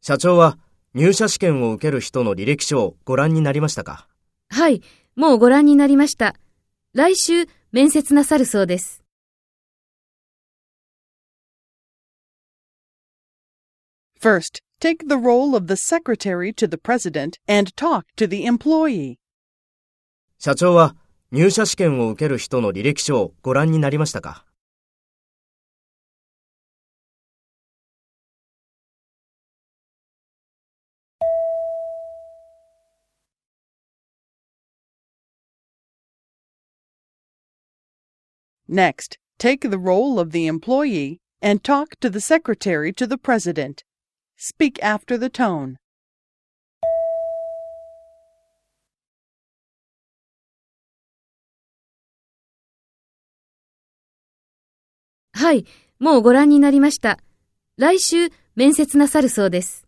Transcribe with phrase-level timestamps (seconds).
[0.00, 0.58] 社長は
[0.92, 4.08] 入社試験を受ける人の履歴書をご覧になりましたか？
[4.50, 4.82] はい、
[5.14, 6.34] もうご覧になりました。
[6.94, 9.04] 来週面接なさるそうです。
[14.20, 19.14] First, take the role of the secretary to the president and talk to the employee.
[20.40, 20.96] 社長は
[21.30, 24.44] 入社試験を受ける人の履歴書をご覧になりましたか
[38.67, 43.83] 「Next, take the role of the employee and talk to the secretary to the president.
[44.37, 45.77] Speak after the tone.
[55.33, 55.65] はい、
[55.99, 57.17] もうご覧になりました。
[57.77, 59.87] 来週面接なさるそうです。